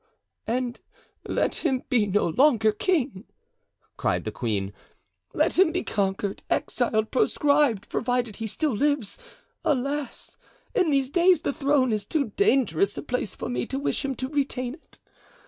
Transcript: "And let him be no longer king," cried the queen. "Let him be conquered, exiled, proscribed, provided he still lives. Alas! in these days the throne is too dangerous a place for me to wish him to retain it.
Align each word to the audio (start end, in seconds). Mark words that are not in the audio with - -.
"And 0.47 0.79
let 1.27 1.57
him 1.57 1.83
be 1.87 2.07
no 2.07 2.25
longer 2.29 2.71
king," 2.71 3.25
cried 3.97 4.23
the 4.23 4.31
queen. 4.31 4.73
"Let 5.31 5.59
him 5.59 5.71
be 5.71 5.83
conquered, 5.83 6.41
exiled, 6.49 7.11
proscribed, 7.11 7.87
provided 7.87 8.37
he 8.37 8.47
still 8.47 8.73
lives. 8.75 9.19
Alas! 9.63 10.37
in 10.73 10.89
these 10.89 11.11
days 11.11 11.41
the 11.41 11.53
throne 11.53 11.91
is 11.93 12.07
too 12.07 12.31
dangerous 12.35 12.97
a 12.97 13.03
place 13.03 13.35
for 13.35 13.47
me 13.47 13.67
to 13.67 13.77
wish 13.77 14.03
him 14.03 14.15
to 14.15 14.27
retain 14.27 14.73
it. 14.73 14.97